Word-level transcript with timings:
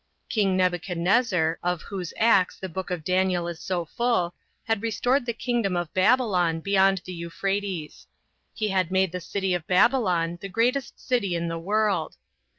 King 0.29 0.57
Nebuchadnezzar, 0.57 1.59
of 1.61 1.83
whose 1.83 2.11
acts 2.17 2.57
the 2.57 2.67
book 2.67 2.89
of 2.89 3.03
Daniel 3.03 3.47
is 3.47 3.59
so 3.59 3.85
full, 3.85 4.33
had 4.63 4.81
restored 4.81 5.27
the 5.27 5.31
kingdom 5.31 5.77
of 5.77 5.93
Babylon, 5.93 6.59
beyond 6.59 7.03
the 7.05 7.13
Euphrates. 7.13 8.07
He 8.51 8.69
had 8.69 8.89
made 8.89 9.11
the 9.11 9.21
city 9.21 9.53
of 9.53 9.67
Babylon, 9.67 10.39
the 10.41 10.49
greatest 10.49 10.99
city 10.99 11.35
in 11.35 11.49
the 11.49 11.59
world. 11.59 12.17